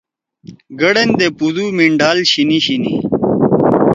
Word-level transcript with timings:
گڈن 0.79 1.09
دے 1.19 1.27
پودو 1.37 1.65
مینڈھال 1.77 2.17
شینی 2.31 2.59
شینی؟ 2.65 2.93